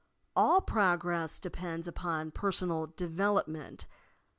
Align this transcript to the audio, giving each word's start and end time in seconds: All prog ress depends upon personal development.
All 0.35 0.61
prog 0.61 1.05
ress 1.05 1.39
depends 1.39 1.87
upon 1.87 2.31
personal 2.31 2.87
development. 2.87 3.85